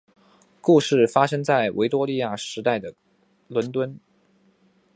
[0.61, 2.95] 故事发生在维多利亚时代的
[3.47, 3.99] 伦敦。